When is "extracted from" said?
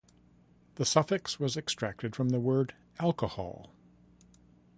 1.55-2.29